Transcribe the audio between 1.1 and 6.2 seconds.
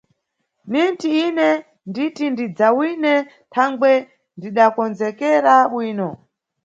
ine nditi ndidzawine thangwe ndidakondzekera bwino.